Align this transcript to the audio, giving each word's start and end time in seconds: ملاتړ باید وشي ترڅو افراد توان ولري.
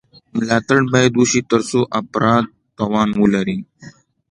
ملاتړ 0.37 0.79
باید 0.93 1.11
وشي 1.15 1.41
ترڅو 1.51 1.81
افراد 2.01 2.43
توان 2.77 3.09
ولري. 3.21 3.57